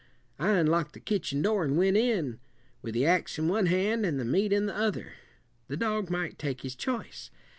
I 0.39 0.53
unlocked 0.53 0.93
the 0.93 0.99
kitchen 0.99 1.43
door 1.43 1.63
and 1.63 1.77
went 1.77 1.95
in, 1.95 2.39
with 2.81 2.95
the 2.95 3.05
ax 3.05 3.37
in 3.37 3.47
one 3.47 3.67
hand 3.67 4.03
and 4.03 4.19
the 4.19 4.25
meat 4.25 4.51
in 4.51 4.65
the 4.65 4.75
other. 4.75 5.13
The 5.67 5.77
dog 5.77 6.09
might 6.09 6.39
take 6.39 6.61
his 6.61 6.75
choice. 6.75 7.29